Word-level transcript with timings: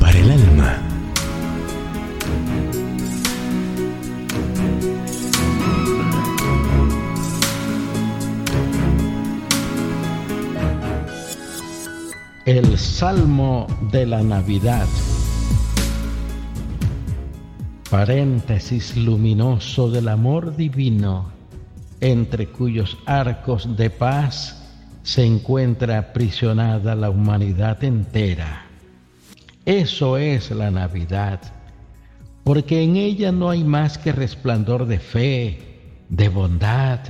para 0.00 0.18
el 0.18 0.30
alma. 0.30 0.82
El 12.46 12.78
Salmo 12.78 13.66
de 13.92 14.06
la 14.06 14.22
Navidad. 14.22 14.86
Paréntesis 17.90 18.96
luminoso 18.96 19.90
del 19.90 20.08
amor 20.08 20.56
divino, 20.56 21.30
entre 22.00 22.46
cuyos 22.46 22.96
arcos 23.04 23.76
de 23.76 23.90
paz 23.90 24.62
se 25.02 25.24
encuentra 25.24 25.98
aprisionada 25.98 26.94
la 26.94 27.10
humanidad 27.10 27.84
entera. 27.84 28.65
Eso 29.66 30.16
es 30.16 30.50
la 30.50 30.70
Navidad, 30.70 31.40
porque 32.44 32.82
en 32.82 32.96
ella 32.96 33.32
no 33.32 33.50
hay 33.50 33.64
más 33.64 33.98
que 33.98 34.12
resplandor 34.12 34.86
de 34.86 34.98
fe, 34.98 36.06
de 36.08 36.30
bondad, 36.30 37.00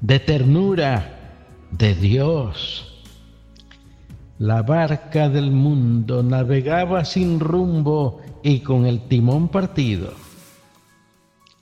de 0.00 0.18
ternura, 0.20 1.42
de 1.70 1.94
Dios. 1.94 3.04
La 4.38 4.62
barca 4.62 5.28
del 5.28 5.50
mundo 5.50 6.22
navegaba 6.22 7.04
sin 7.04 7.40
rumbo 7.40 8.22
y 8.42 8.60
con 8.60 8.86
el 8.86 9.06
timón 9.08 9.48
partido. 9.48 10.14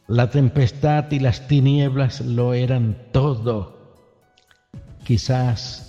La 0.06 0.30
tempestad 0.30 1.10
y 1.10 1.18
las 1.18 1.48
tinieblas 1.48 2.20
lo 2.20 2.54
eran 2.54 2.96
todo 3.10 3.78
Quizás 5.08 5.87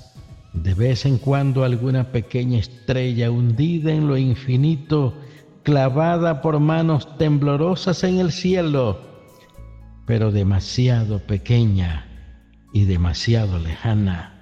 de 0.63 0.73
vez 0.73 1.05
en 1.05 1.17
cuando 1.17 1.63
alguna 1.63 2.11
pequeña 2.11 2.59
estrella 2.59 3.31
hundida 3.31 3.93
en 3.93 4.07
lo 4.07 4.17
infinito, 4.17 5.13
clavada 5.63 6.41
por 6.41 6.59
manos 6.59 7.17
temblorosas 7.17 8.03
en 8.03 8.19
el 8.19 8.31
cielo, 8.31 8.99
pero 10.05 10.31
demasiado 10.31 11.19
pequeña 11.19 12.07
y 12.73 12.85
demasiado 12.85 13.57
lejana. 13.59 14.35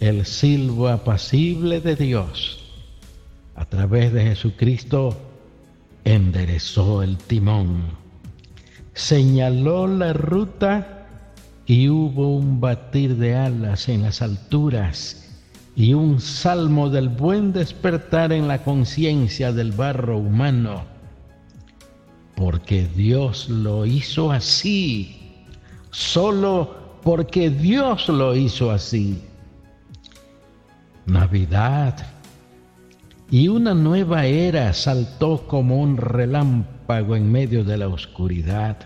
El 0.00 0.26
silbo 0.26 0.88
apacible 0.88 1.80
de 1.80 1.96
Dios, 1.96 2.72
a 3.54 3.64
través 3.64 4.12
de 4.12 4.24
Jesucristo, 4.24 5.16
enderezó 6.04 7.02
el 7.02 7.16
timón, 7.16 7.82
señaló 8.92 9.86
la 9.86 10.12
ruta 10.12 10.97
y 11.68 11.90
hubo 11.90 12.34
un 12.34 12.60
batir 12.62 13.16
de 13.16 13.36
alas 13.36 13.90
en 13.90 14.02
las 14.02 14.22
alturas 14.22 15.38
y 15.76 15.92
un 15.92 16.18
salmo 16.18 16.88
del 16.88 17.10
buen 17.10 17.52
despertar 17.52 18.32
en 18.32 18.48
la 18.48 18.64
conciencia 18.64 19.52
del 19.52 19.72
barro 19.72 20.16
humano, 20.16 20.86
porque 22.34 22.88
Dios 22.96 23.50
lo 23.50 23.84
hizo 23.84 24.32
así, 24.32 25.44
solo 25.90 26.98
porque 27.02 27.50
Dios 27.50 28.08
lo 28.08 28.34
hizo 28.34 28.70
así. 28.70 29.22
Navidad 31.04 32.06
y 33.30 33.48
una 33.48 33.74
nueva 33.74 34.24
era 34.24 34.72
saltó 34.72 35.46
como 35.46 35.82
un 35.82 35.98
relámpago 35.98 37.14
en 37.14 37.30
medio 37.30 37.62
de 37.62 37.76
la 37.76 37.88
oscuridad. 37.88 38.78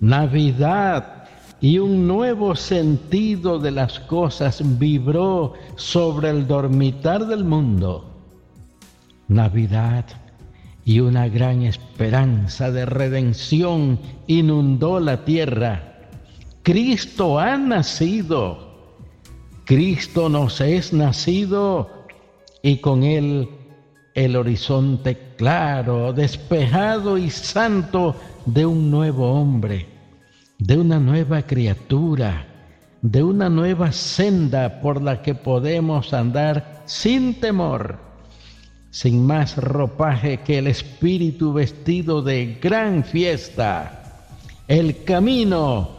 Navidad 0.00 1.25
y 1.60 1.78
un 1.78 2.06
nuevo 2.06 2.54
sentido 2.54 3.58
de 3.58 3.70
las 3.70 3.98
cosas 4.00 4.62
vibró 4.78 5.54
sobre 5.76 6.30
el 6.30 6.46
dormitar 6.46 7.26
del 7.26 7.44
mundo. 7.44 8.10
Navidad 9.28 10.04
y 10.84 11.00
una 11.00 11.28
gran 11.28 11.62
esperanza 11.62 12.70
de 12.70 12.84
redención 12.84 13.98
inundó 14.26 15.00
la 15.00 15.24
tierra. 15.24 16.10
Cristo 16.62 17.38
ha 17.38 17.56
nacido. 17.56 18.66
Cristo 19.64 20.28
nos 20.28 20.60
es 20.60 20.92
nacido 20.92 21.90
y 22.62 22.78
con 22.78 23.02
él 23.02 23.48
el 24.14 24.36
horizonte 24.36 25.34
claro, 25.36 26.12
despejado 26.12 27.18
y 27.18 27.30
santo 27.30 28.14
de 28.44 28.64
un 28.64 28.90
nuevo 28.90 29.32
hombre 29.32 29.95
de 30.58 30.78
una 30.78 30.98
nueva 30.98 31.42
criatura, 31.42 32.46
de 33.02 33.22
una 33.22 33.48
nueva 33.48 33.92
senda 33.92 34.80
por 34.80 35.02
la 35.02 35.22
que 35.22 35.34
podemos 35.34 36.12
andar 36.14 36.82
sin 36.86 37.40
temor, 37.40 37.98
sin 38.90 39.26
más 39.26 39.56
ropaje 39.56 40.38
que 40.38 40.58
el 40.58 40.66
espíritu 40.66 41.52
vestido 41.52 42.22
de 42.22 42.58
gran 42.60 43.04
fiesta. 43.04 44.02
El 44.66 45.04
camino, 45.04 45.90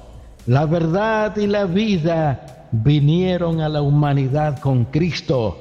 la 0.48 0.66
verdad 0.66 1.38
y 1.38 1.48
la 1.48 1.66
vida 1.66 2.68
vinieron 2.72 3.62
a 3.62 3.70
la 3.70 3.82
humanidad 3.82 4.60
con 4.60 4.86
Cristo. 4.86 5.60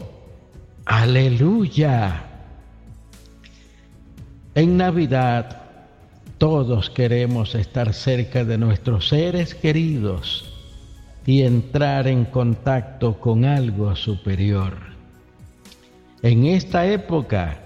Aleluya. 0.86 2.24
En 4.54 4.76
Navidad, 4.76 5.65
todos 6.38 6.90
queremos 6.90 7.54
estar 7.54 7.94
cerca 7.94 8.44
de 8.44 8.58
nuestros 8.58 9.08
seres 9.08 9.54
queridos 9.54 10.52
y 11.24 11.42
entrar 11.42 12.06
en 12.06 12.24
contacto 12.24 13.18
con 13.18 13.44
algo 13.44 13.96
superior. 13.96 14.74
En 16.22 16.46
esta 16.46 16.86
época 16.86 17.58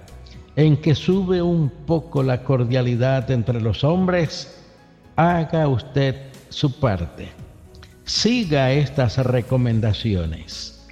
en 0.57 0.77
que 0.77 0.95
sube 0.95 1.43
un 1.43 1.71
poco 1.71 2.23
la 2.23 2.43
cordialidad 2.43 3.31
entre 3.31 3.61
los 3.61 3.85
hombres, 3.85 4.61
haga 5.17 5.69
usted 5.69 6.17
su 6.49 6.79
parte. 6.79 7.29
Siga 8.05 8.73
estas 8.73 9.19
recomendaciones. 9.19 10.89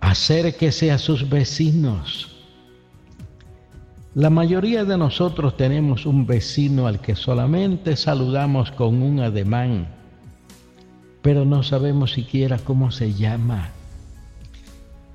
Acérquese 0.00 0.92
a 0.92 0.98
sus 0.98 1.28
vecinos 1.28 2.35
la 4.16 4.30
mayoría 4.30 4.86
de 4.86 4.96
nosotros 4.96 5.58
tenemos 5.58 6.06
un 6.06 6.24
vecino 6.24 6.86
al 6.86 7.00
que 7.00 7.14
solamente 7.14 7.96
saludamos 7.96 8.70
con 8.70 9.02
un 9.02 9.20
ademán, 9.20 9.88
pero 11.20 11.44
no 11.44 11.62
sabemos 11.62 12.12
siquiera 12.12 12.56
cómo 12.56 12.90
se 12.90 13.12
llama. 13.12 13.72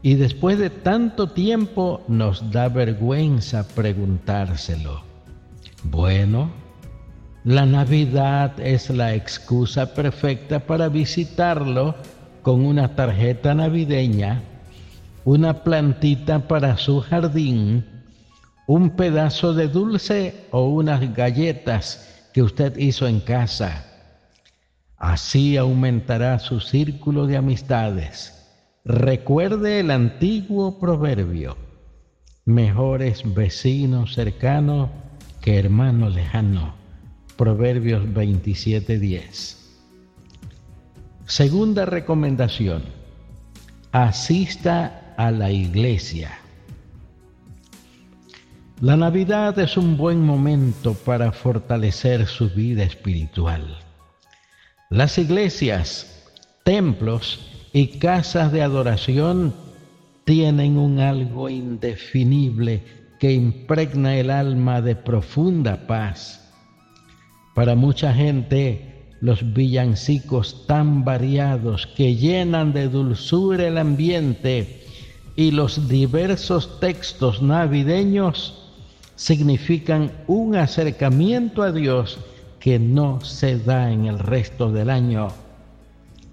Y 0.03 0.13
después 0.13 0.59
de 0.59 0.69
tanto 0.69 1.31
tiempo 1.31 2.03
nos 2.07 2.51
da 2.51 2.69
vergüenza 2.69 3.67
preguntárselo. 3.69 5.01
Bueno, 5.83 6.51
la 7.43 7.65
Navidad 7.65 8.59
es 8.59 8.91
la 8.91 9.15
excusa 9.15 9.95
perfecta 9.95 10.59
para 10.59 10.89
visitarlo 10.89 11.95
con 12.43 12.63
una 12.63 12.95
tarjeta 12.95 13.55
navideña, 13.55 14.43
una 15.25 15.63
plantita 15.63 16.47
para 16.47 16.77
su 16.77 16.99
jardín, 16.99 17.83
un 18.71 18.91
pedazo 18.91 19.53
de 19.53 19.67
dulce 19.67 20.45
o 20.49 20.63
unas 20.69 21.13
galletas 21.13 22.07
que 22.33 22.41
usted 22.41 22.77
hizo 22.77 23.05
en 23.05 23.19
casa. 23.19 23.85
Así 24.95 25.57
aumentará 25.57 26.39
su 26.39 26.61
círculo 26.61 27.27
de 27.27 27.35
amistades. 27.35 28.47
Recuerde 28.85 29.81
el 29.81 29.91
antiguo 29.91 30.79
proverbio, 30.79 31.57
mejores 32.45 33.21
vecinos 33.35 34.13
cercanos 34.13 34.89
que 35.41 35.59
hermano 35.59 36.09
lejano. 36.09 36.73
Proverbios 37.35 38.05
27:10. 38.05 39.57
Segunda 41.25 41.85
recomendación, 41.85 42.83
asista 43.91 45.13
a 45.17 45.29
la 45.29 45.51
iglesia. 45.51 46.40
La 48.81 48.97
Navidad 48.97 49.59
es 49.59 49.77
un 49.77 49.95
buen 49.95 50.25
momento 50.25 50.95
para 50.95 51.31
fortalecer 51.31 52.25
su 52.25 52.49
vida 52.49 52.81
espiritual. 52.81 53.77
Las 54.89 55.19
iglesias, 55.19 56.25
templos 56.63 57.41
y 57.73 57.99
casas 57.99 58.51
de 58.51 58.63
adoración 58.63 59.53
tienen 60.23 60.79
un 60.79 60.99
algo 60.99 61.47
indefinible 61.47 62.81
que 63.19 63.31
impregna 63.31 64.15
el 64.17 64.31
alma 64.31 64.81
de 64.81 64.95
profunda 64.95 65.85
paz. 65.85 66.51
Para 67.53 67.75
mucha 67.75 68.11
gente, 68.11 69.11
los 69.21 69.53
villancicos 69.53 70.65
tan 70.65 71.05
variados 71.05 71.85
que 71.85 72.15
llenan 72.15 72.73
de 72.73 72.89
dulzura 72.89 73.67
el 73.67 73.77
ambiente 73.77 74.87
y 75.35 75.51
los 75.51 75.87
diversos 75.87 76.79
textos 76.79 77.43
navideños 77.43 78.57
significan 79.21 80.11
un 80.25 80.55
acercamiento 80.55 81.61
a 81.61 81.71
Dios 81.71 82.17
que 82.59 82.79
no 82.79 83.21
se 83.21 83.59
da 83.59 83.91
en 83.91 84.05
el 84.07 84.17
resto 84.17 84.71
del 84.71 84.89
año. 84.89 85.27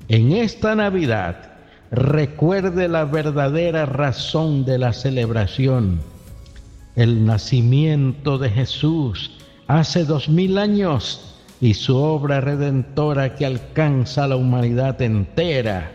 En 0.08 0.32
esta 0.32 0.74
Navidad, 0.74 1.52
recuerde 1.90 2.88
la 2.88 3.04
verdadera 3.04 3.84
razón 3.84 4.64
de 4.64 4.78
la 4.78 4.94
celebración, 4.94 6.00
el 6.96 7.26
nacimiento 7.26 8.38
de 8.38 8.48
Jesús 8.48 9.32
hace 9.66 10.04
dos 10.04 10.30
mil 10.30 10.56
años 10.56 11.34
y 11.60 11.74
su 11.74 11.94
obra 11.94 12.40
redentora 12.40 13.34
que 13.34 13.44
alcanza 13.44 14.24
a 14.24 14.28
la 14.28 14.36
humanidad 14.36 15.02
entera. 15.02 15.92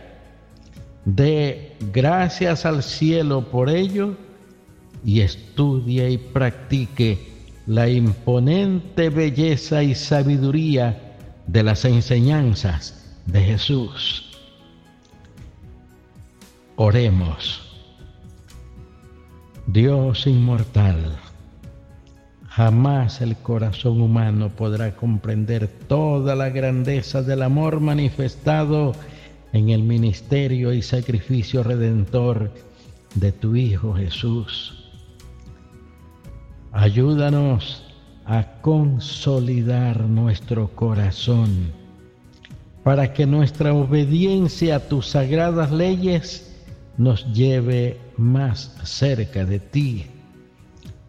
De 1.04 1.72
gracias 1.92 2.64
al 2.64 2.84
cielo 2.84 3.50
por 3.50 3.68
ello 3.68 4.14
y 5.04 5.20
estudie 5.20 6.10
y 6.10 6.18
practique 6.18 7.18
la 7.66 7.88
imponente 7.88 9.10
belleza 9.10 9.82
y 9.82 9.94
sabiduría 9.94 11.16
de 11.46 11.62
las 11.62 11.84
enseñanzas 11.84 13.16
de 13.26 13.42
Jesús. 13.42 14.30
Oremos. 16.76 17.60
Dios 19.66 20.26
inmortal, 20.26 21.16
jamás 22.48 23.22
el 23.22 23.36
corazón 23.36 24.00
humano 24.02 24.50
podrá 24.50 24.94
comprender 24.94 25.68
toda 25.88 26.36
la 26.36 26.50
grandeza 26.50 27.22
del 27.22 27.42
amor 27.42 27.80
manifestado 27.80 28.92
en 29.52 29.70
el 29.70 29.82
ministerio 29.82 30.72
y 30.74 30.82
sacrificio 30.82 31.62
redentor 31.62 32.50
de 33.14 33.32
tu 33.32 33.56
Hijo 33.56 33.94
Jesús. 33.94 34.83
Ayúdanos 36.74 37.84
a 38.26 38.60
consolidar 38.60 40.00
nuestro 40.00 40.68
corazón 40.74 41.72
para 42.82 43.12
que 43.12 43.26
nuestra 43.26 43.72
obediencia 43.72 44.76
a 44.76 44.80
tus 44.80 45.06
sagradas 45.06 45.70
leyes 45.70 46.52
nos 46.98 47.32
lleve 47.32 48.00
más 48.16 48.76
cerca 48.82 49.44
de 49.44 49.60
ti. 49.60 50.06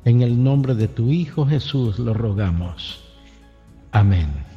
En 0.06 0.22
el 0.22 0.42
nombre 0.44 0.76
de 0.76 0.88
tu 0.88 1.10
Hijo 1.10 1.48
Jesús 1.48 1.98
lo 1.98 2.14
rogamos. 2.14 3.04
Amén. 3.92 4.55